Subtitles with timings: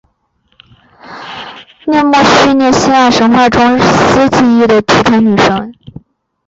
[1.85, 5.75] 谟涅摩叙涅希腊神话中司记忆的提坦女神。